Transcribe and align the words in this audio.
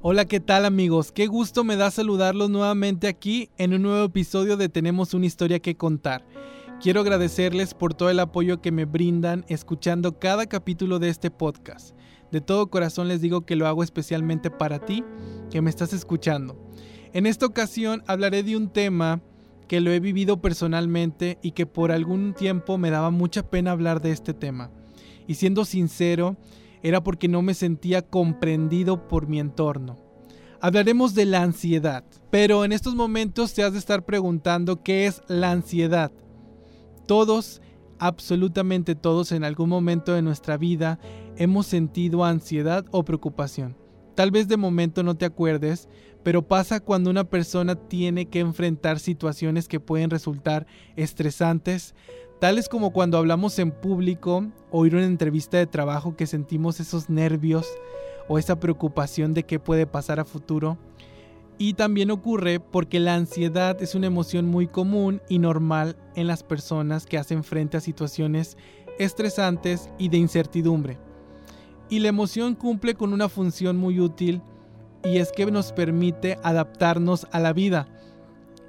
Hola, 0.00 0.26
¿qué 0.26 0.38
tal 0.38 0.64
amigos? 0.64 1.10
Qué 1.10 1.26
gusto 1.26 1.64
me 1.64 1.74
da 1.74 1.90
saludarlos 1.90 2.50
nuevamente 2.50 3.08
aquí 3.08 3.50
en 3.58 3.74
un 3.74 3.82
nuevo 3.82 4.04
episodio 4.04 4.56
de 4.56 4.68
Tenemos 4.68 5.12
una 5.12 5.26
historia 5.26 5.58
que 5.58 5.76
contar. 5.76 6.24
Quiero 6.80 7.00
agradecerles 7.00 7.74
por 7.74 7.94
todo 7.94 8.08
el 8.08 8.20
apoyo 8.20 8.62
que 8.62 8.70
me 8.70 8.84
brindan 8.84 9.44
escuchando 9.48 10.20
cada 10.20 10.46
capítulo 10.46 11.00
de 11.00 11.08
este 11.08 11.32
podcast. 11.32 11.96
De 12.30 12.40
todo 12.40 12.70
corazón 12.70 13.08
les 13.08 13.20
digo 13.20 13.44
que 13.44 13.56
lo 13.56 13.66
hago 13.66 13.82
especialmente 13.82 14.52
para 14.52 14.78
ti, 14.78 15.02
que 15.50 15.62
me 15.62 15.70
estás 15.70 15.92
escuchando. 15.92 16.56
En 17.12 17.26
esta 17.26 17.46
ocasión 17.46 18.04
hablaré 18.06 18.44
de 18.44 18.56
un 18.56 18.68
tema 18.68 19.20
que 19.66 19.80
lo 19.80 19.90
he 19.90 19.98
vivido 19.98 20.40
personalmente 20.40 21.38
y 21.42 21.50
que 21.50 21.66
por 21.66 21.90
algún 21.90 22.34
tiempo 22.34 22.78
me 22.78 22.90
daba 22.90 23.10
mucha 23.10 23.50
pena 23.50 23.72
hablar 23.72 24.00
de 24.00 24.12
este 24.12 24.32
tema. 24.32 24.70
Y 25.26 25.34
siendo 25.34 25.64
sincero, 25.64 26.36
era 26.82 27.02
porque 27.02 27.28
no 27.28 27.42
me 27.42 27.54
sentía 27.54 28.02
comprendido 28.02 29.08
por 29.08 29.28
mi 29.28 29.40
entorno. 29.40 29.96
Hablaremos 30.60 31.14
de 31.14 31.24
la 31.24 31.42
ansiedad, 31.42 32.04
pero 32.30 32.64
en 32.64 32.72
estos 32.72 32.94
momentos 32.94 33.54
te 33.54 33.62
has 33.62 33.72
de 33.72 33.78
estar 33.78 34.04
preguntando 34.04 34.82
qué 34.82 35.06
es 35.06 35.22
la 35.28 35.52
ansiedad. 35.52 36.10
Todos, 37.06 37.62
absolutamente 37.98 38.94
todos 38.94 39.32
en 39.32 39.44
algún 39.44 39.68
momento 39.68 40.12
de 40.12 40.22
nuestra 40.22 40.56
vida 40.56 40.98
hemos 41.36 41.66
sentido 41.66 42.24
ansiedad 42.24 42.84
o 42.90 43.04
preocupación. 43.04 43.76
Tal 44.16 44.32
vez 44.32 44.48
de 44.48 44.56
momento 44.56 45.04
no 45.04 45.16
te 45.16 45.26
acuerdes, 45.26 45.88
pero 46.24 46.46
pasa 46.46 46.80
cuando 46.80 47.08
una 47.08 47.22
persona 47.22 47.76
tiene 47.76 48.26
que 48.26 48.40
enfrentar 48.40 48.98
situaciones 48.98 49.68
que 49.68 49.78
pueden 49.78 50.10
resultar 50.10 50.66
estresantes, 50.96 51.94
tales 52.38 52.68
como 52.68 52.92
cuando 52.92 53.18
hablamos 53.18 53.58
en 53.58 53.70
público 53.70 54.46
o 54.70 54.86
ir 54.86 54.94
a 54.94 54.98
una 54.98 55.06
entrevista 55.06 55.56
de 55.56 55.66
trabajo 55.66 56.16
que 56.16 56.26
sentimos 56.26 56.80
esos 56.80 57.10
nervios 57.10 57.66
o 58.28 58.38
esa 58.38 58.60
preocupación 58.60 59.34
de 59.34 59.44
qué 59.44 59.58
puede 59.58 59.86
pasar 59.86 60.20
a 60.20 60.24
futuro. 60.24 60.78
Y 61.58 61.74
también 61.74 62.12
ocurre 62.12 62.60
porque 62.60 63.00
la 63.00 63.14
ansiedad 63.14 63.82
es 63.82 63.96
una 63.96 64.06
emoción 64.06 64.46
muy 64.46 64.68
común 64.68 65.20
y 65.28 65.40
normal 65.40 65.96
en 66.14 66.28
las 66.28 66.44
personas 66.44 67.06
que 67.06 67.18
hacen 67.18 67.42
frente 67.42 67.76
a 67.76 67.80
situaciones 67.80 68.56
estresantes 68.98 69.90
y 69.98 70.08
de 70.08 70.18
incertidumbre. 70.18 70.98
Y 71.90 71.98
la 72.00 72.08
emoción 72.08 72.54
cumple 72.54 72.94
con 72.94 73.12
una 73.12 73.28
función 73.28 73.76
muy 73.76 73.98
útil 73.98 74.42
y 75.02 75.18
es 75.18 75.32
que 75.32 75.46
nos 75.46 75.72
permite 75.72 76.38
adaptarnos 76.44 77.26
a 77.32 77.40
la 77.40 77.52
vida 77.52 77.88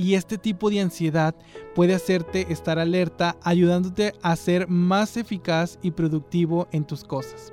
y 0.00 0.14
este 0.14 0.38
tipo 0.38 0.70
de 0.70 0.80
ansiedad 0.80 1.34
puede 1.74 1.94
hacerte 1.94 2.50
estar 2.50 2.78
alerta, 2.78 3.36
ayudándote 3.42 4.14
a 4.22 4.34
ser 4.34 4.66
más 4.66 5.18
eficaz 5.18 5.78
y 5.82 5.90
productivo 5.90 6.68
en 6.72 6.86
tus 6.86 7.04
cosas. 7.04 7.52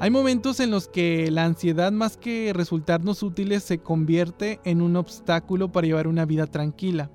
Hay 0.00 0.08
momentos 0.08 0.60
en 0.60 0.70
los 0.70 0.88
que 0.88 1.30
la 1.30 1.44
ansiedad 1.44 1.92
más 1.92 2.16
que 2.16 2.52
resultarnos 2.54 3.22
útiles 3.22 3.64
se 3.64 3.78
convierte 3.78 4.60
en 4.64 4.80
un 4.80 4.96
obstáculo 4.96 5.72
para 5.72 5.86
llevar 5.86 6.08
una 6.08 6.24
vida 6.24 6.46
tranquila. 6.46 7.10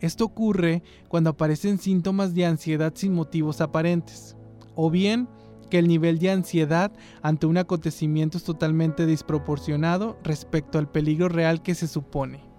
Esto 0.00 0.24
ocurre 0.24 0.82
cuando 1.08 1.30
aparecen 1.30 1.78
síntomas 1.78 2.34
de 2.34 2.46
ansiedad 2.46 2.94
sin 2.96 3.12
motivos 3.12 3.60
aparentes, 3.60 4.34
o 4.76 4.90
bien 4.90 5.28
que 5.68 5.78
el 5.78 5.88
nivel 5.88 6.18
de 6.18 6.30
ansiedad 6.30 6.90
ante 7.20 7.44
un 7.44 7.58
acontecimiento 7.58 8.38
es 8.38 8.44
totalmente 8.44 9.04
desproporcionado 9.04 10.18
respecto 10.24 10.78
al 10.78 10.90
peligro 10.90 11.28
real 11.28 11.62
que 11.62 11.74
se 11.74 11.86
supone. 11.86 12.49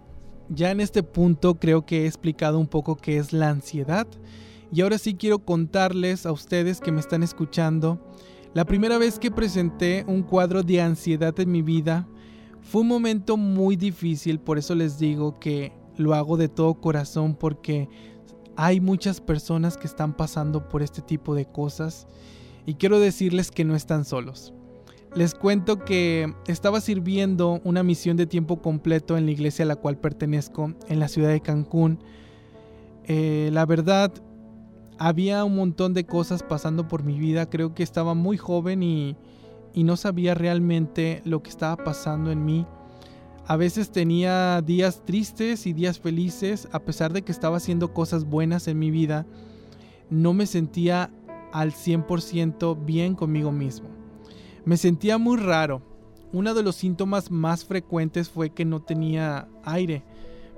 Ya 0.53 0.69
en 0.69 0.81
este 0.81 1.01
punto 1.01 1.55
creo 1.55 1.85
que 1.85 2.01
he 2.01 2.05
explicado 2.07 2.59
un 2.59 2.67
poco 2.67 2.97
qué 2.97 3.15
es 3.15 3.31
la 3.31 3.49
ansiedad 3.49 4.05
y 4.69 4.81
ahora 4.81 4.97
sí 4.97 5.15
quiero 5.15 5.39
contarles 5.39 6.25
a 6.25 6.33
ustedes 6.33 6.81
que 6.81 6.91
me 6.91 6.99
están 6.99 7.23
escuchando. 7.23 8.05
La 8.53 8.65
primera 8.65 8.97
vez 8.97 9.17
que 9.17 9.31
presenté 9.31 10.03
un 10.07 10.23
cuadro 10.23 10.61
de 10.61 10.81
ansiedad 10.81 11.39
en 11.39 11.53
mi 11.53 11.61
vida 11.61 12.05
fue 12.59 12.81
un 12.81 12.89
momento 12.89 13.37
muy 13.37 13.77
difícil, 13.77 14.41
por 14.41 14.57
eso 14.57 14.75
les 14.75 14.99
digo 14.99 15.39
que 15.39 15.71
lo 15.95 16.13
hago 16.15 16.35
de 16.35 16.49
todo 16.49 16.73
corazón 16.73 17.33
porque 17.33 17.87
hay 18.57 18.81
muchas 18.81 19.21
personas 19.21 19.77
que 19.77 19.87
están 19.87 20.17
pasando 20.17 20.67
por 20.67 20.81
este 20.81 21.01
tipo 21.01 21.33
de 21.33 21.45
cosas 21.45 22.07
y 22.65 22.73
quiero 22.73 22.99
decirles 22.99 23.51
que 23.51 23.63
no 23.63 23.73
están 23.73 24.03
solos. 24.03 24.53
Les 25.13 25.35
cuento 25.35 25.79
que 25.79 26.33
estaba 26.47 26.79
sirviendo 26.79 27.59
una 27.65 27.83
misión 27.83 28.15
de 28.15 28.27
tiempo 28.27 28.61
completo 28.61 29.17
en 29.17 29.25
la 29.25 29.31
iglesia 29.31 29.65
a 29.65 29.67
la 29.67 29.75
cual 29.75 29.97
pertenezco, 29.97 30.73
en 30.87 30.99
la 31.01 31.09
ciudad 31.09 31.27
de 31.29 31.41
Cancún. 31.41 31.99
Eh, 33.03 33.49
la 33.51 33.65
verdad, 33.65 34.13
había 34.97 35.43
un 35.43 35.57
montón 35.57 35.93
de 35.93 36.05
cosas 36.05 36.43
pasando 36.43 36.87
por 36.87 37.03
mi 37.03 37.19
vida. 37.19 37.49
Creo 37.49 37.75
que 37.75 37.83
estaba 37.83 38.13
muy 38.13 38.37
joven 38.37 38.83
y, 38.83 39.17
y 39.73 39.83
no 39.83 39.97
sabía 39.97 40.33
realmente 40.33 41.21
lo 41.25 41.43
que 41.43 41.49
estaba 41.49 41.75
pasando 41.83 42.31
en 42.31 42.45
mí. 42.45 42.65
A 43.45 43.57
veces 43.57 43.91
tenía 43.91 44.61
días 44.61 45.03
tristes 45.03 45.67
y 45.67 45.73
días 45.73 45.99
felices, 45.99 46.69
a 46.71 46.79
pesar 46.79 47.11
de 47.11 47.23
que 47.23 47.33
estaba 47.33 47.57
haciendo 47.57 47.93
cosas 47.93 48.23
buenas 48.23 48.69
en 48.69 48.79
mi 48.79 48.91
vida. 48.91 49.25
No 50.09 50.33
me 50.33 50.45
sentía 50.45 51.11
al 51.51 51.73
100% 51.73 52.85
bien 52.85 53.15
conmigo 53.15 53.51
mismo. 53.51 54.00
Me 54.63 54.77
sentía 54.77 55.17
muy 55.17 55.37
raro. 55.37 55.81
Uno 56.33 56.53
de 56.53 56.61
los 56.61 56.75
síntomas 56.75 57.31
más 57.31 57.65
frecuentes 57.65 58.29
fue 58.29 58.51
que 58.51 58.63
no 58.63 58.81
tenía 58.81 59.47
aire. 59.63 60.03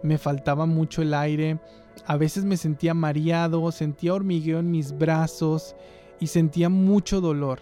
Me 0.03 0.17
faltaba 0.17 0.65
mucho 0.65 1.01
el 1.01 1.13
aire. 1.13 1.59
A 2.05 2.17
veces 2.17 2.43
me 2.43 2.57
sentía 2.57 2.93
mareado, 2.93 3.71
sentía 3.71 4.13
hormigueo 4.13 4.59
en 4.59 4.71
mis 4.71 4.97
brazos 4.97 5.75
y 6.19 6.27
sentía 6.27 6.67
mucho 6.67 7.21
dolor. 7.21 7.61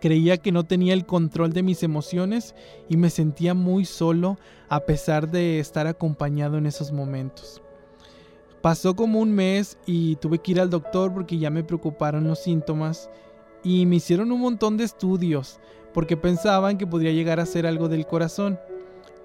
Creía 0.00 0.38
que 0.38 0.52
no 0.52 0.64
tenía 0.64 0.94
el 0.94 1.04
control 1.04 1.52
de 1.52 1.62
mis 1.62 1.82
emociones 1.82 2.54
y 2.88 2.96
me 2.96 3.10
sentía 3.10 3.52
muy 3.52 3.84
solo 3.84 4.38
a 4.68 4.80
pesar 4.80 5.30
de 5.30 5.58
estar 5.58 5.86
acompañado 5.86 6.56
en 6.56 6.66
esos 6.66 6.92
momentos. 6.92 7.60
Pasó 8.62 8.96
como 8.96 9.20
un 9.20 9.32
mes 9.32 9.76
y 9.86 10.16
tuve 10.16 10.38
que 10.38 10.52
ir 10.52 10.60
al 10.60 10.70
doctor 10.70 11.12
porque 11.12 11.38
ya 11.38 11.50
me 11.50 11.62
preocuparon 11.62 12.26
los 12.26 12.40
síntomas 12.40 13.10
y 13.62 13.86
me 13.86 13.96
hicieron 13.96 14.32
un 14.32 14.40
montón 14.40 14.76
de 14.76 14.84
estudios 14.84 15.60
porque 15.92 16.16
pensaban 16.16 16.76
que 16.78 16.86
podría 16.86 17.12
llegar 17.12 17.40
a 17.40 17.46
ser 17.46 17.66
algo 17.66 17.88
del 17.88 18.06
corazón. 18.06 18.58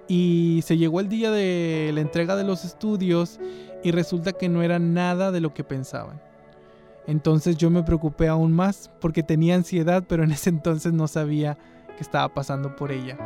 Y 0.08 0.60
se 0.64 0.76
llegó 0.78 1.00
el 1.00 1.08
día 1.08 1.30
de 1.30 1.90
la 1.94 2.00
entrega 2.00 2.34
de 2.34 2.44
los 2.44 2.64
estudios 2.64 3.38
y 3.82 3.90
resulta 3.90 4.32
que 4.32 4.48
no 4.48 4.62
era 4.62 4.78
nada 4.78 5.30
de 5.30 5.40
lo 5.40 5.54
que 5.54 5.64
pensaban. 5.64 6.20
Entonces 7.06 7.56
yo 7.56 7.70
me 7.70 7.82
preocupé 7.82 8.28
aún 8.28 8.52
más 8.52 8.90
porque 9.00 9.22
tenía 9.22 9.54
ansiedad, 9.54 10.04
pero 10.08 10.24
en 10.24 10.32
ese 10.32 10.50
entonces 10.50 10.92
no 10.92 11.08
sabía 11.08 11.58
que 11.96 12.02
estaba 12.02 12.32
pasando 12.32 12.74
por 12.76 12.92
ella. 12.92 13.18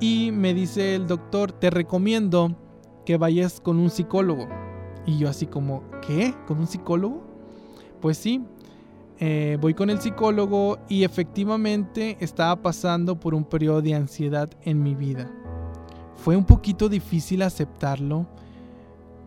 Y 0.00 0.30
me 0.32 0.52
dice 0.52 0.94
el 0.94 1.06
doctor, 1.06 1.52
te 1.52 1.70
recomiendo 1.70 2.56
que 3.04 3.16
vayas 3.16 3.60
con 3.60 3.78
un 3.78 3.90
psicólogo. 3.90 4.48
Y 5.06 5.18
yo 5.18 5.28
así 5.28 5.46
como, 5.46 5.84
¿qué? 6.06 6.34
¿Con 6.46 6.58
un 6.58 6.66
psicólogo? 6.66 7.24
Pues 8.00 8.18
sí, 8.18 8.44
eh, 9.18 9.56
voy 9.60 9.72
con 9.72 9.88
el 9.88 10.00
psicólogo 10.00 10.78
y 10.88 11.04
efectivamente 11.04 12.18
estaba 12.20 12.60
pasando 12.60 13.18
por 13.18 13.34
un 13.34 13.44
periodo 13.44 13.80
de 13.80 13.94
ansiedad 13.94 14.50
en 14.62 14.82
mi 14.82 14.94
vida. 14.94 15.30
Fue 16.16 16.36
un 16.36 16.44
poquito 16.44 16.88
difícil 16.88 17.42
aceptarlo 17.42 18.26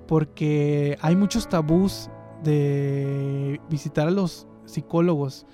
porque 0.08 0.98
hay 1.02 1.16
muchos 1.16 1.50
tabús 1.50 2.10
de 2.44 3.60
visitar 3.70 4.08
a 4.08 4.12
los 4.12 4.48
psicólogos. 4.66 5.48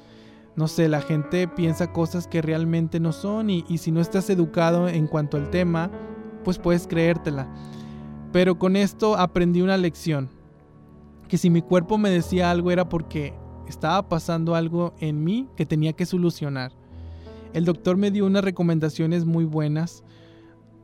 No 0.57 0.67
sé, 0.67 0.89
la 0.89 1.01
gente 1.01 1.47
piensa 1.47 1.93
cosas 1.93 2.27
que 2.27 2.41
realmente 2.41 2.99
no 2.99 3.13
son 3.13 3.49
y, 3.49 3.65
y 3.69 3.77
si 3.77 3.91
no 3.91 4.01
estás 4.01 4.29
educado 4.29 4.87
en 4.87 5.07
cuanto 5.07 5.37
al 5.37 5.49
tema, 5.49 5.91
pues 6.43 6.59
puedes 6.59 6.87
creértela. 6.87 7.53
Pero 8.33 8.59
con 8.59 8.75
esto 8.75 9.15
aprendí 9.17 9.61
una 9.61 9.77
lección. 9.77 10.29
Que 11.29 11.37
si 11.37 11.49
mi 11.49 11.61
cuerpo 11.61 11.97
me 11.97 12.09
decía 12.09 12.51
algo 12.51 12.71
era 12.71 12.87
porque 12.87 13.33
estaba 13.67 14.07
pasando 14.09 14.55
algo 14.55 14.93
en 14.99 15.23
mí 15.23 15.47
que 15.55 15.65
tenía 15.65 15.93
que 15.93 16.05
solucionar. 16.05 16.71
El 17.53 17.65
doctor 17.65 17.97
me 17.97 18.11
dio 18.11 18.25
unas 18.25 18.43
recomendaciones 18.43 19.25
muy 19.25 19.45
buenas, 19.45 20.03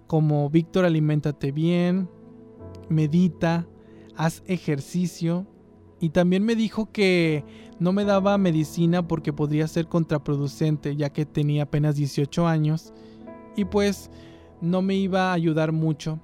como 0.07 0.49
Víctor, 0.49 0.85
aliméntate 0.85 1.51
bien, 1.51 2.09
medita, 2.89 3.67
haz 4.15 4.43
ejercicio, 4.45 5.45
y 5.99 6.09
también 6.09 6.43
me 6.43 6.55
dijo 6.55 6.91
que 6.91 7.45
no 7.79 7.93
me 7.93 8.05
daba 8.05 8.37
medicina 8.37 9.07
porque 9.07 9.33
podría 9.33 9.67
ser 9.67 9.87
contraproducente, 9.87 10.95
ya 10.95 11.11
que 11.11 11.25
tenía 11.25 11.63
apenas 11.63 11.95
18 11.95 12.47
años, 12.47 12.93
y 13.55 13.65
pues 13.65 14.09
no 14.61 14.81
me 14.81 14.95
iba 14.95 15.29
a 15.29 15.33
ayudar 15.33 15.71
mucho 15.71 16.19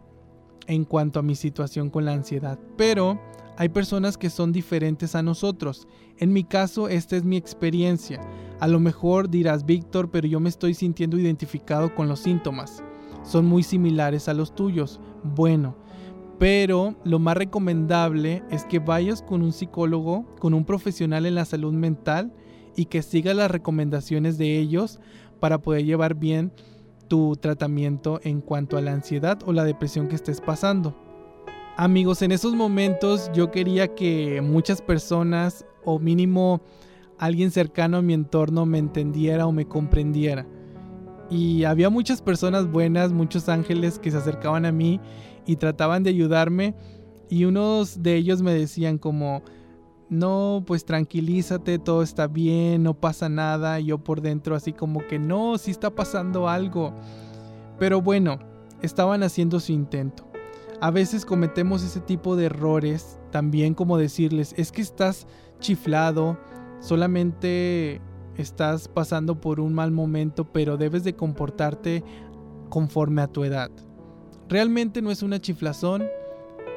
en 0.65 0.83
cuanto 0.83 1.19
a 1.19 1.23
mi 1.23 1.35
situación 1.35 1.89
con 1.89 2.05
la 2.05 2.13
ansiedad. 2.13 2.59
Pero 2.75 3.19
hay 3.57 3.69
personas 3.69 4.17
que 4.17 4.29
son 4.29 4.51
diferentes 4.51 5.15
a 5.15 5.23
nosotros. 5.23 5.87
En 6.17 6.31
mi 6.31 6.43
caso, 6.43 6.89
esta 6.89 7.17
es 7.17 7.23
mi 7.23 7.37
experiencia. 7.37 8.21
A 8.59 8.67
lo 8.67 8.79
mejor 8.79 9.29
dirás, 9.29 9.65
Víctor, 9.65 10.11
pero 10.11 10.27
yo 10.27 10.39
me 10.39 10.49
estoy 10.49 10.75
sintiendo 10.75 11.17
identificado 11.17 11.93
con 11.95 12.07
los 12.07 12.19
síntomas. 12.19 12.83
Son 13.23 13.45
muy 13.45 13.63
similares 13.63 14.29
a 14.29 14.35
los 14.35 14.53
tuyos. 14.53 14.99
Bueno, 15.23 15.75
pero 16.37 16.95
lo 17.03 17.17
más 17.17 17.35
recomendable 17.35 18.43
es 18.51 18.63
que 18.65 18.77
vayas 18.77 19.23
con 19.23 19.41
un 19.41 19.51
psicólogo, 19.51 20.25
con 20.39 20.53
un 20.53 20.63
profesional 20.63 21.25
en 21.25 21.35
la 21.35 21.45
salud 21.45 21.73
mental 21.73 22.31
y 22.75 22.85
que 22.85 23.01
sigas 23.01 23.35
las 23.35 23.49
recomendaciones 23.49 24.37
de 24.37 24.59
ellos 24.59 24.99
para 25.39 25.57
poder 25.57 25.83
llevar 25.83 26.13
bien 26.13 26.51
tu 27.07 27.35
tratamiento 27.37 28.19
en 28.23 28.41
cuanto 28.41 28.77
a 28.77 28.81
la 28.81 28.93
ansiedad 28.93 29.39
o 29.45 29.53
la 29.53 29.63
depresión 29.63 30.07
que 30.07 30.15
estés 30.15 30.41
pasando. 30.41 31.06
Amigos, 31.79 32.23
en 32.23 32.31
esos 32.31 32.55
momentos 32.55 33.29
yo 33.35 33.51
quería 33.51 33.93
que 33.93 34.41
muchas 34.41 34.81
personas 34.81 35.63
o 35.85 35.99
mínimo 35.99 36.59
alguien 37.19 37.51
cercano 37.51 37.97
a 37.97 38.01
mi 38.01 38.15
entorno 38.15 38.65
me 38.65 38.79
entendiera 38.79 39.45
o 39.45 39.51
me 39.51 39.67
comprendiera. 39.67 40.47
Y 41.29 41.65
había 41.65 41.91
muchas 41.91 42.23
personas 42.23 42.65
buenas, 42.71 43.11
muchos 43.11 43.47
ángeles 43.47 43.99
que 43.99 44.09
se 44.09 44.17
acercaban 44.17 44.65
a 44.65 44.71
mí 44.71 44.99
y 45.45 45.57
trataban 45.57 46.01
de 46.01 46.09
ayudarme 46.09 46.73
y 47.29 47.45
unos 47.45 48.01
de 48.01 48.15
ellos 48.15 48.41
me 48.41 48.55
decían 48.55 48.97
como, 48.97 49.43
no, 50.09 50.63
pues 50.65 50.83
tranquilízate, 50.83 51.77
todo 51.77 52.01
está 52.01 52.25
bien, 52.25 52.81
no 52.81 52.95
pasa 52.95 53.29
nada. 53.29 53.79
Y 53.79 53.85
yo 53.85 53.99
por 53.99 54.21
dentro 54.21 54.55
así 54.55 54.73
como 54.73 55.05
que 55.05 55.19
no, 55.19 55.59
sí 55.59 55.69
está 55.69 55.91
pasando 55.91 56.49
algo. 56.49 56.91
Pero 57.77 58.01
bueno, 58.01 58.39
estaban 58.81 59.21
haciendo 59.21 59.59
su 59.59 59.73
intento. 59.73 60.26
A 60.79 60.91
veces 60.91 61.25
cometemos 61.25 61.83
ese 61.83 61.99
tipo 61.99 62.35
de 62.35 62.45
errores, 62.45 63.19
también 63.31 63.73
como 63.73 63.97
decirles, 63.97 64.53
es 64.57 64.71
que 64.71 64.81
estás 64.81 65.25
chiflado, 65.59 66.37
solamente 66.81 67.99
estás 68.35 68.87
pasando 68.87 69.41
por 69.41 69.59
un 69.59 69.73
mal 69.73 69.91
momento, 69.91 70.45
pero 70.45 70.77
debes 70.77 71.03
de 71.03 71.15
comportarte 71.15 72.03
conforme 72.69 73.23
a 73.23 73.27
tu 73.27 73.43
edad. 73.43 73.71
Realmente 74.49 75.01
no 75.01 75.09
es 75.09 75.23
una 75.23 75.41
chiflazón 75.41 76.05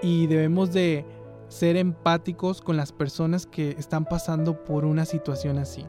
y 0.03 0.27
debemos 0.29 0.73
de 0.73 1.05
ser 1.49 1.77
empáticos 1.77 2.63
con 2.63 2.79
las 2.79 2.93
personas 2.93 3.45
que 3.45 3.73
están 3.73 4.07
pasando 4.07 4.65
por 4.65 4.87
una 4.87 5.05
situación 5.05 5.59
así 5.59 5.85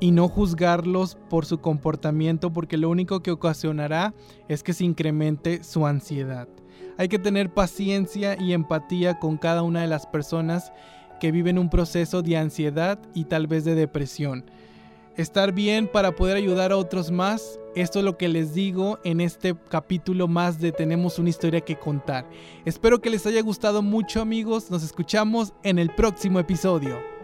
y 0.00 0.10
no 0.10 0.28
juzgarlos 0.28 1.16
por 1.28 1.46
su 1.46 1.58
comportamiento 1.58 2.52
porque 2.52 2.76
lo 2.76 2.90
único 2.90 3.20
que 3.20 3.30
ocasionará 3.30 4.14
es 4.48 4.62
que 4.62 4.72
se 4.72 4.84
incremente 4.84 5.64
su 5.64 5.86
ansiedad. 5.86 6.48
Hay 6.96 7.08
que 7.08 7.18
tener 7.18 7.52
paciencia 7.52 8.36
y 8.40 8.52
empatía 8.52 9.18
con 9.18 9.36
cada 9.36 9.62
una 9.62 9.82
de 9.82 9.88
las 9.88 10.06
personas 10.06 10.72
que 11.20 11.32
viven 11.32 11.58
un 11.58 11.70
proceso 11.70 12.22
de 12.22 12.36
ansiedad 12.36 12.98
y 13.14 13.24
tal 13.24 13.46
vez 13.46 13.64
de 13.64 13.74
depresión 13.74 14.44
estar 15.18 15.52
bien 15.52 15.88
para 15.88 16.12
poder 16.12 16.36
ayudar 16.36 16.72
a 16.72 16.76
otros 16.76 17.10
más. 17.10 17.58
Esto 17.74 17.98
es 17.98 18.04
lo 18.04 18.16
que 18.16 18.28
les 18.28 18.54
digo 18.54 18.98
en 19.04 19.20
este 19.20 19.54
capítulo 19.68 20.28
más 20.28 20.60
de 20.60 20.72
Tenemos 20.72 21.18
una 21.18 21.28
historia 21.28 21.60
que 21.60 21.76
contar. 21.76 22.24
Espero 22.64 23.00
que 23.00 23.10
les 23.10 23.26
haya 23.26 23.42
gustado 23.42 23.82
mucho 23.82 24.20
amigos. 24.20 24.70
Nos 24.70 24.84
escuchamos 24.84 25.52
en 25.64 25.78
el 25.78 25.90
próximo 25.90 26.38
episodio. 26.38 27.17